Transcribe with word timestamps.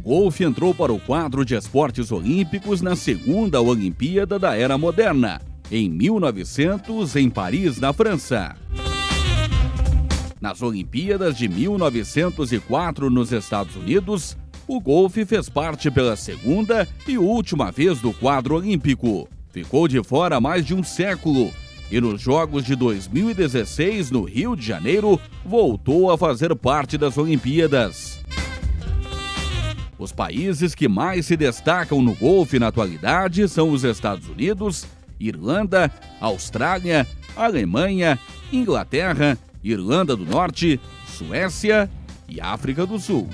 golfe 0.00 0.42
entrou 0.42 0.74
para 0.74 0.92
o 0.92 0.98
quadro 0.98 1.44
de 1.44 1.54
esportes 1.54 2.10
olímpicos 2.10 2.80
na 2.80 2.96
segunda 2.96 3.60
Olimpíada 3.60 4.38
da 4.38 4.56
Era 4.56 4.78
Moderna, 4.78 5.40
em 5.70 5.88
1900, 5.88 7.14
em 7.16 7.28
Paris, 7.28 7.78
na 7.78 7.92
França. 7.92 8.56
Nas 10.40 10.62
Olimpíadas 10.62 11.36
de 11.36 11.46
1904 11.46 13.10
nos 13.10 13.30
Estados 13.30 13.76
Unidos, 13.76 14.36
o 14.66 14.80
golfe 14.80 15.26
fez 15.26 15.48
parte 15.48 15.90
pela 15.90 16.16
segunda 16.16 16.88
e 17.06 17.18
última 17.18 17.70
vez 17.70 18.00
do 18.00 18.12
quadro 18.12 18.56
olímpico. 18.56 19.28
Ficou 19.52 19.86
de 19.86 20.02
fora 20.02 20.40
mais 20.40 20.64
de 20.64 20.74
um 20.74 20.82
século 20.82 21.52
e 21.90 22.00
nos 22.00 22.20
Jogos 22.20 22.64
de 22.64 22.74
2016 22.74 24.10
no 24.10 24.22
Rio 24.22 24.56
de 24.56 24.64
Janeiro 24.64 25.20
voltou 25.44 26.10
a 26.10 26.16
fazer 26.16 26.54
parte 26.54 26.96
das 26.96 27.18
Olimpíadas. 27.18 28.20
Os 30.00 30.12
países 30.12 30.74
que 30.74 30.88
mais 30.88 31.26
se 31.26 31.36
destacam 31.36 32.00
no 32.00 32.14
golfe 32.14 32.58
na 32.58 32.68
atualidade 32.68 33.46
são 33.46 33.68
os 33.68 33.84
Estados 33.84 34.26
Unidos, 34.28 34.86
Irlanda, 35.20 35.92
Austrália, 36.18 37.06
Alemanha, 37.36 38.18
Inglaterra, 38.50 39.36
Irlanda 39.62 40.16
do 40.16 40.24
Norte, 40.24 40.80
Suécia 41.06 41.90
e 42.26 42.40
África 42.40 42.86
do 42.86 42.98
Sul. 42.98 43.28